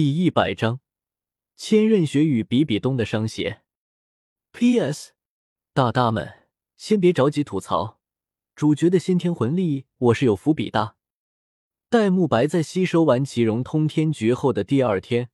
[0.00, 0.78] 第一百章，
[1.56, 3.62] 千仞雪与比比东的伤邪。
[4.52, 5.10] P.S.
[5.74, 7.98] 大大们，先别着急吐槽，
[8.54, 10.94] 主角的先天魂力我是有伏笔的。
[11.90, 15.30] 戴沐白在吸收完奇荣通天诀后的第二天，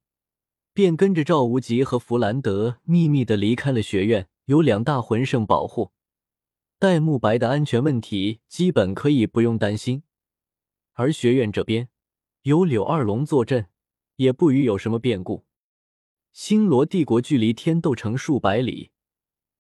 [0.72, 4.28] 便跟着赵无极和弗兰德秘密的离开了学院。
[4.46, 5.92] 有两大魂圣保护，
[6.78, 10.04] 戴沐白的安全问题基本可以不用担心。
[10.94, 11.90] 而学院这边
[12.44, 13.66] 有柳二龙坐镇。
[14.16, 15.44] 也不予有什么变故。
[16.32, 18.90] 星罗帝国距离天斗城数百里，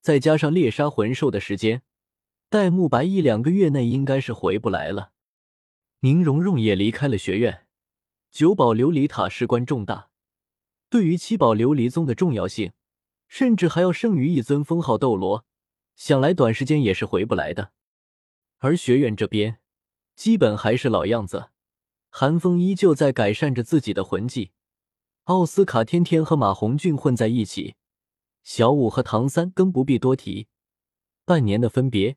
[0.00, 1.82] 再加上猎杀魂兽的时间，
[2.48, 5.12] 戴沐白一两个月内应该是回不来了。
[6.00, 7.66] 宁荣荣也离开了学院。
[8.30, 10.10] 九宝琉璃塔事关重大，
[10.90, 12.72] 对于七宝琉璃宗的重要性，
[13.28, 15.46] 甚至还要胜于一尊封号斗罗，
[15.94, 17.70] 想来短时间也是回不来的。
[18.58, 19.60] 而学院这边，
[20.16, 21.50] 基本还是老样子。
[22.16, 24.52] 韩风依旧在改善着自己的魂技，
[25.24, 27.74] 奥斯卡天天和马红俊混在一起，
[28.44, 30.46] 小五和唐三更不必多提。
[31.24, 32.16] 半年的分别，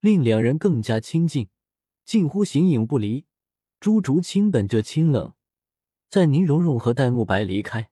[0.00, 1.48] 令两人更加亲近，
[2.04, 3.24] 近乎形影不离。
[3.80, 5.32] 朱竹清本就清冷，
[6.10, 7.88] 在宁荣荣和戴沐白离开，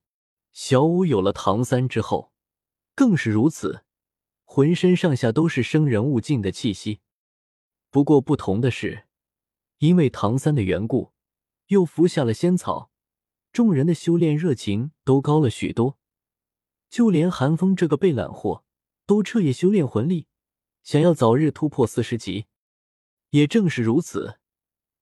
[0.52, 2.32] 小五有了唐三之后，
[2.94, 3.86] 更是如此，
[4.44, 7.00] 浑身上下都是生人勿近的气息。
[7.88, 9.06] 不过不同的是，
[9.78, 11.13] 因为唐三的缘故。
[11.74, 12.92] 又服下了仙草，
[13.52, 15.98] 众人的修炼热情都高了许多，
[16.88, 18.64] 就连韩风这个被揽货
[19.06, 20.28] 都彻夜修炼魂力，
[20.84, 22.46] 想要早日突破四十级。
[23.30, 24.38] 也正是如此，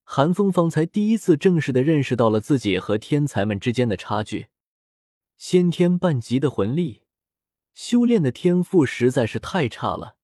[0.03, 4.47] 韩风方才第一次正式的认识到了自己和天才们之间的差距。
[5.37, 7.03] 先天半级的魂力，
[7.75, 10.17] 修炼的天赋实在是太差了。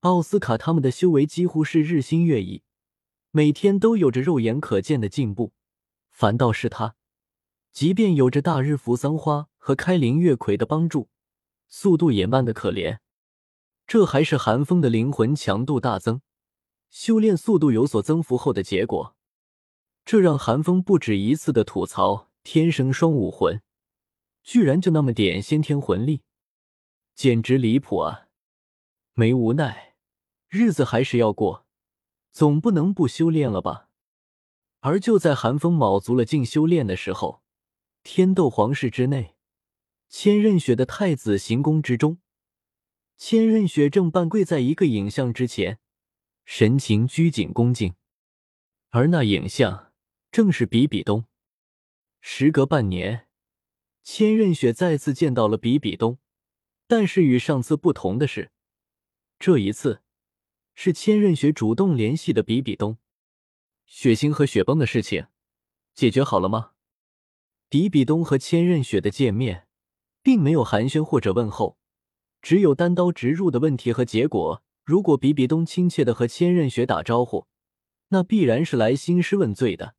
[0.00, 2.64] 奥斯卡他们的修为几乎是日新月异。
[3.36, 5.52] 每天都有着肉眼可见的进步，
[6.12, 6.94] 反倒是他，
[7.72, 11.08] 即便有着大日扶桑花和开灵月葵的帮助，
[11.66, 13.00] 速度也慢得可怜。
[13.88, 16.20] 这还是寒风的灵魂强度大增，
[16.90, 19.16] 修炼速度有所增幅后的结果。
[20.04, 23.60] 这让寒风不止一次的吐槽：天生双武魂，
[24.44, 26.22] 居然就那么点先天魂力，
[27.16, 28.28] 简直离谱啊！
[29.14, 29.96] 没无奈，
[30.48, 31.63] 日子还是要过。
[32.34, 33.88] 总不能不修炼了吧？
[34.80, 37.44] 而就在寒风卯足了劲修炼的时候，
[38.02, 39.36] 天斗皇室之内，
[40.08, 42.18] 千仞雪的太子行宫之中，
[43.16, 45.78] 千仞雪正半跪在一个影像之前，
[46.44, 47.94] 神情拘谨恭敬。
[48.90, 49.92] 而那影像
[50.32, 51.26] 正是比比东。
[52.20, 53.28] 时隔半年，
[54.02, 56.18] 千仞雪再次见到了比比东，
[56.88, 58.50] 但是与上次不同的是，
[59.38, 60.03] 这一次。
[60.74, 62.98] 是千仞雪主动联系的比比东，
[63.86, 65.26] 雪星和雪崩的事情
[65.94, 66.72] 解决好了吗？
[67.68, 69.66] 比比东和千仞雪的见面，
[70.22, 71.78] 并没有寒暄或者问候，
[72.42, 74.62] 只有单刀直入的问题和结果。
[74.84, 77.46] 如果比比东亲切的和千仞雪打招呼，
[78.08, 79.94] 那必然是来兴师问罪的。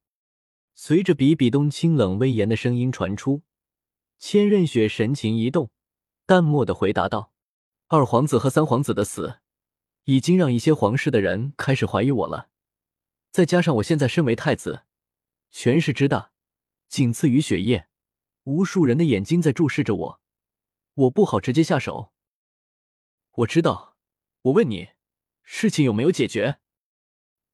[0.76, 3.42] 随着比比东清冷威严的声音传出，
[4.20, 5.72] 千仞雪神情一动，
[6.26, 7.32] 淡漠的回答道
[7.88, 9.40] ：“二皇子和三皇子的死。”
[10.06, 12.50] 已经让一些皇室的人开始怀疑我了，
[13.32, 14.84] 再加上我现在身为太子，
[15.52, 16.32] 权势之大，
[16.88, 17.88] 仅次于雪夜，
[18.44, 20.22] 无数人的眼睛在注视着我，
[20.94, 22.14] 我不好直接下手。
[23.32, 23.98] 我知道，
[24.44, 24.90] 我问你，
[25.42, 26.60] 事情有没有解决？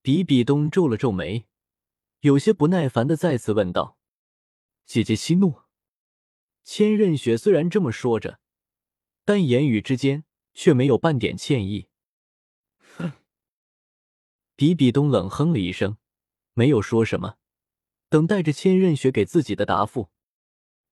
[0.02, 1.48] 比比东皱了皱眉，
[2.20, 3.98] 有些不耐烦的再次问道。
[4.86, 5.62] 姐姐息怒。
[6.66, 8.40] 千仞雪虽然这么说着，
[9.24, 11.88] 但言语之间却没有半点歉意。
[14.62, 15.98] 比比东冷哼了一声，
[16.54, 17.38] 没有说什么，
[18.10, 20.10] 等待着千仞雪给自己的答复。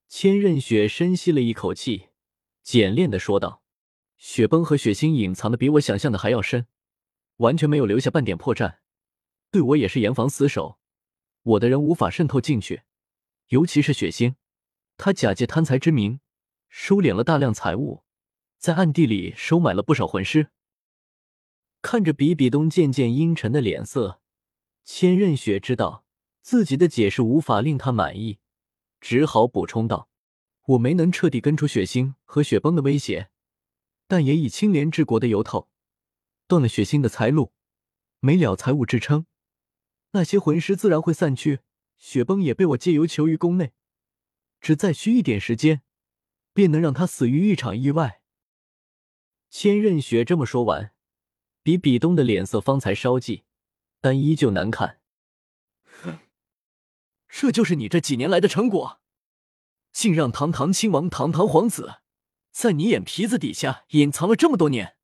[0.08, 2.08] 千仞雪深吸了一口气，
[2.64, 3.62] 简练的说道
[4.18, 6.66] ：“雪崩和雪星隐藏的比我想象的还要深，
[7.36, 8.78] 完全没有留下半点破绽，
[9.52, 10.80] 对我也是严防死守。
[11.44, 12.82] 我的人无法渗透进去，
[13.50, 14.34] 尤其是雪星，
[14.96, 16.18] 他假借贪财之名，
[16.68, 18.02] 收敛了大量财物，
[18.58, 20.48] 在暗地里收买了不少魂师。”
[21.82, 24.20] 看着比比东渐渐阴沉的脸色，
[24.84, 26.04] 千仞雪知道
[26.42, 28.38] 自己的解释无法令他满意，
[29.00, 30.08] 只好补充道
[30.68, 33.30] ：“我没能彻底根除血星和雪崩的威胁，
[34.06, 35.70] 但也以青莲治国的由头，
[36.46, 37.52] 断了血星的财路，
[38.20, 39.24] 没了财物支撑，
[40.10, 41.60] 那些魂师自然会散去。
[41.96, 43.72] 雪崩也被我借由囚于宫内，
[44.60, 45.82] 只再需一点时间，
[46.54, 48.22] 便能让他死于一场意外。”
[49.50, 50.92] 千仞雪这么说完。
[51.62, 53.42] 比比东的脸色方才稍霁，
[54.00, 55.00] 但依旧难看。
[56.02, 56.18] 哼，
[57.28, 59.00] 这就是你这几年来的成果。
[59.92, 61.96] 竟让堂堂亲王、堂堂皇子，
[62.52, 64.96] 在你眼皮子底下隐藏了这么多年。”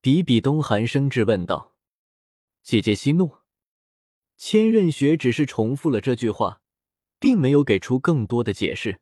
[0.00, 1.76] 比比东寒声质问道。
[2.62, 3.38] 姐姐息怒，
[4.36, 6.62] 千仞雪只是重复了这句话，
[7.18, 9.00] 并没有给出更多的解释。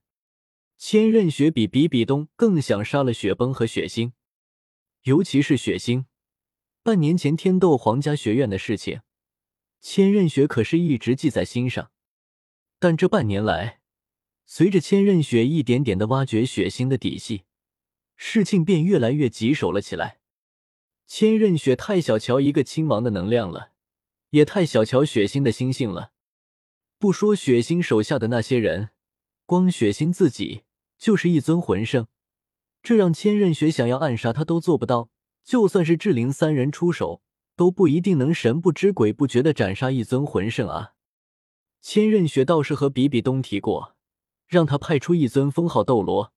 [0.76, 4.12] 千仞雪比比比东更想杀了雪崩和雪星，
[5.03, 6.06] 尤其是雪星。
[6.88, 9.02] 半年前天斗皇家学院的事情，
[9.79, 11.90] 千仞雪可是一直记在心上。
[12.79, 13.81] 但这半年来，
[14.46, 17.43] 随着千仞雪一点点的挖掘血腥的底细，
[18.17, 20.20] 事情便越来越棘手了起来。
[21.06, 23.73] 千仞雪太小瞧一个亲王的能量了，
[24.31, 26.12] 也太小瞧血腥的心性了。
[26.99, 28.88] 不说血腥手下的那些人，
[29.44, 30.62] 光血腥自己
[30.96, 32.06] 就是一尊魂圣，
[32.82, 35.11] 这让千仞雪想要暗杀他都做不到。
[35.48, 37.22] 就算是志灵三人出手，
[37.56, 40.92] 都不一定能神不知鬼不觉的斩杀一尊魂圣啊。
[41.80, 43.96] 千仞雪倒是和比比东提过，
[44.46, 46.34] 让他派出一尊封号斗罗，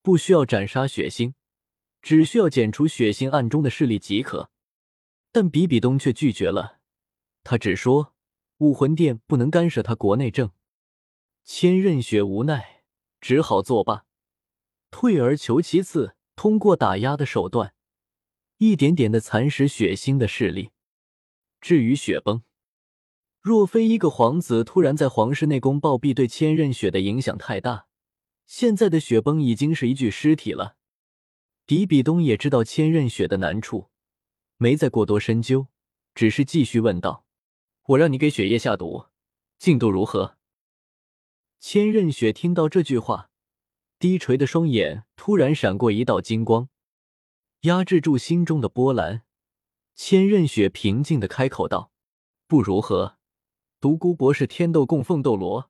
[0.00, 1.34] 不需要斩杀血腥，
[2.00, 4.48] 只需要剪除血腥暗中的势力即可。
[5.30, 6.78] 但比比东却拒绝了，
[7.44, 8.14] 他只说
[8.56, 10.50] 武魂殿不能干涉他国内政。
[11.44, 12.84] 千仞雪无奈，
[13.20, 14.06] 只好作罢，
[14.90, 17.74] 退而求其次，通过打压的手段。
[18.58, 20.70] 一点点的蚕食血腥的势力。
[21.60, 22.42] 至于雪崩，
[23.40, 27.86] 若非一个皇子突然在皇室内宫暴毙，对千仞雪的影响太大，
[28.46, 30.76] 现在的雪崩已经是一具尸体了。
[31.64, 33.90] 比比东也知道千仞雪的难处，
[34.56, 35.66] 没再过多深究，
[36.14, 37.26] 只是继续问道
[37.88, 39.06] ：“我让你给雪夜下毒，
[39.58, 40.38] 进度如何？”
[41.58, 43.30] 千仞雪听到这句话，
[43.98, 46.68] 低垂的双眼突然闪过一道金光。
[47.66, 49.22] 压制住心中的波澜，
[49.96, 51.90] 千仞雪平静的开口道
[52.46, 53.18] ：“不如何？
[53.80, 55.68] 独孤博士天斗供奉斗罗，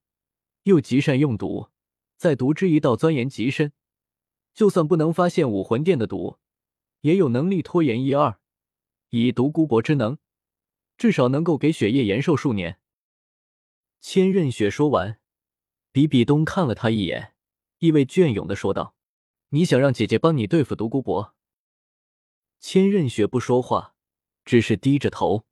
[0.65, 1.71] 又极善用毒，
[2.19, 3.73] 在毒之一道钻研极深，
[4.53, 6.37] 就算不能发现武魂殿的毒，
[7.01, 8.39] 也有能力拖延一二。
[9.09, 10.19] 以独孤博之能，
[10.99, 12.79] 至少能够给雪夜延寿数年。”
[14.03, 15.19] 千仞雪说完，
[15.93, 17.33] 比比东看了他一眼，
[17.79, 18.95] 意味隽永的说道
[19.49, 21.33] ：“你想让姐姐帮你对付独孤博？”
[22.61, 23.95] 千仞雪不说话，
[24.45, 25.45] 只是低着头。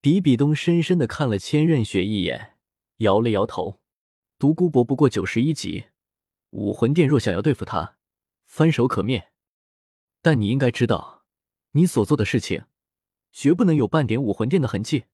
[0.00, 2.56] 比比东深深的看了千仞雪一眼，
[2.98, 3.80] 摇了摇头。
[4.38, 5.86] 独孤博不过九十一级，
[6.50, 7.98] 武魂殿若想要对付他，
[8.46, 9.32] 翻手可灭。
[10.22, 11.24] 但你应该知道，
[11.72, 12.64] 你所做的事情，
[13.32, 15.04] 绝不能有半点武魂殿的痕迹。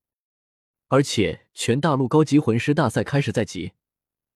[0.89, 3.73] 而且，全大陆高级魂师大赛开始在即，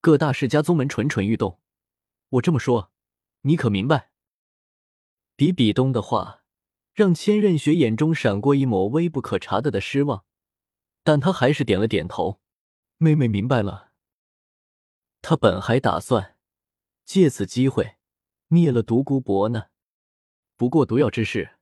[0.01, 1.61] 各大世家宗门蠢蠢欲动。
[2.31, 2.91] 我这么说，
[3.43, 4.11] 你可明白？
[5.37, 6.40] 比比东的话。
[7.00, 10.26] 让千仞雪眼中闪过一抹微不可察的的失望，
[11.02, 12.43] 但他还是点了点头。
[12.99, 13.93] 妹妹明白了。
[15.23, 16.37] 他本还打算
[17.06, 17.97] 借此机会
[18.49, 19.69] 灭了独孤博呢，
[20.58, 21.56] 不过毒药之事，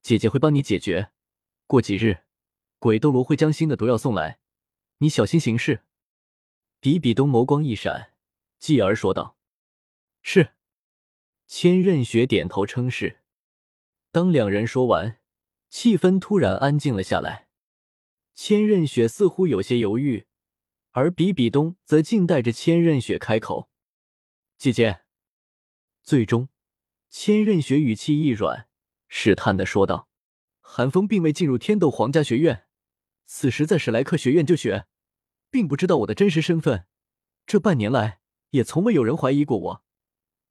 [0.00, 1.12] 姐姐会帮你解决。
[1.66, 2.22] 过几日，
[2.78, 4.38] 鬼斗罗会将新的毒药送来，
[5.00, 5.84] 你小心行事。
[6.80, 8.14] 比比东眸光一闪，
[8.58, 9.36] 继而说道
[10.24, 10.54] ：“是。”
[11.46, 13.19] 千仞雪点头称是。
[14.12, 15.20] 当两人说完，
[15.68, 17.48] 气氛突然安静了下来。
[18.34, 20.26] 千仞雪似乎有些犹豫，
[20.90, 23.70] 而比比东则静待着千仞雪开口
[24.58, 25.02] ：“姐姐。”
[26.02, 26.48] 最终，
[27.08, 28.66] 千仞雪语气一软，
[29.06, 30.08] 试探的说道
[30.60, 32.64] ：“寒风并未进入天斗皇家学院，
[33.26, 34.86] 此时在史莱克学院就学，
[35.50, 36.86] 并不知道我的真实身份。
[37.46, 38.20] 这半年来，
[38.50, 39.84] 也从未有人怀疑过我。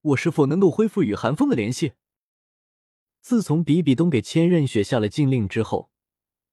[0.01, 1.93] 我是否能够恢复与寒风的联系？”
[3.21, 5.91] 自从比比东给千仞雪下了禁令之后，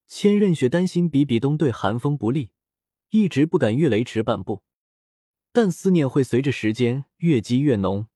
[0.07, 2.51] 千仞雪担心比比东对寒风不利，
[3.11, 4.63] 一直不敢越雷池半步。
[5.53, 8.09] 但思念会随着时间越积越浓。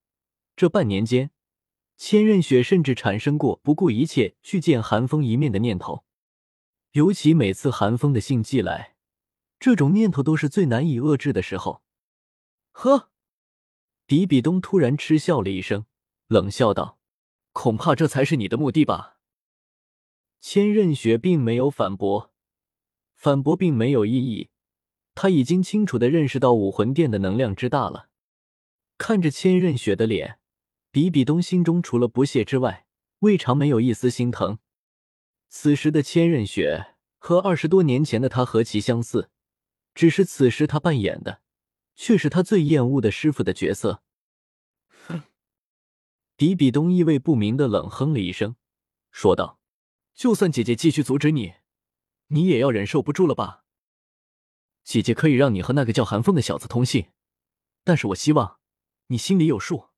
[0.55, 1.31] 这半年间，
[1.97, 6.03] 千仞雪甚至产生过不顾一切去见寒风一面的念头。
[6.91, 8.95] 尤其每次寒风的信寄来，
[9.59, 11.81] 这种念头都是最难以遏制的时候。
[12.73, 13.09] 呵，
[14.05, 15.85] 比比东突然嗤笑了一声，
[16.27, 16.99] 冷笑道。
[17.51, 19.17] 恐怕这才是你的目的吧？
[20.39, 22.31] 千仞雪并没有反驳，
[23.15, 24.49] 反驳并没有意义。
[25.13, 28.07] 他已经清楚的认识到武魂殿的能量之大了。
[28.97, 30.39] 看着千仞雪的脸，
[30.91, 32.85] 比比东心中除了不屑之外，
[33.19, 34.59] 未尝没有一丝心疼。
[35.49, 39.29] 此时的千仞雪和二十多年前的他何其相似，
[39.93, 41.41] 只是此时他扮演的
[41.95, 44.01] 却是他最厌恶的师傅的角色。
[46.41, 48.55] 比比东意味不明的冷哼了一声，
[49.11, 49.59] 说道
[50.15, 51.53] ：“就算姐姐继续阻止你，
[52.29, 53.63] 你也要忍受不住了吧？
[54.83, 57.11] 姐姐可以让你和那个叫韩风的小子通信，
[57.83, 58.57] 但是我希望
[59.09, 59.89] 你心里有数。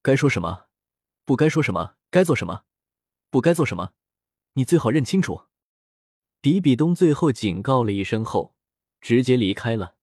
[0.00, 0.68] 该说什么，
[1.26, 2.64] 不该说什么，该做什么，
[3.28, 3.92] 不该做什么，
[4.54, 5.42] 你最好认清楚。
[6.40, 8.56] 比比东最后警告了一声后，
[9.02, 9.96] 直接离开了。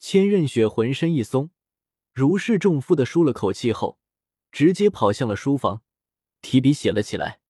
[0.00, 1.52] 千仞雪浑身一松，
[2.12, 4.00] 如释重负的舒了口气后，
[4.54, 5.82] 直接跑向了书房，
[6.40, 7.40] 提笔写了起来。